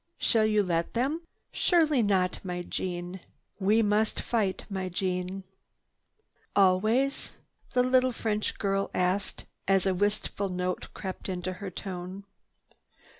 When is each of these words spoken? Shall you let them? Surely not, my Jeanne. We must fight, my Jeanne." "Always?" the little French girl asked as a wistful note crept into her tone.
Shall 0.17 0.47
you 0.47 0.63
let 0.63 0.95
them? 0.95 1.21
Surely 1.51 2.01
not, 2.01 2.39
my 2.43 2.63
Jeanne. 2.63 3.19
We 3.59 3.83
must 3.83 4.19
fight, 4.19 4.65
my 4.67 4.89
Jeanne." 4.89 5.43
"Always?" 6.55 7.33
the 7.73 7.83
little 7.83 8.11
French 8.11 8.57
girl 8.57 8.89
asked 8.95 9.45
as 9.67 9.85
a 9.85 9.93
wistful 9.93 10.49
note 10.49 10.91
crept 10.95 11.29
into 11.29 11.53
her 11.53 11.69
tone. 11.69 12.23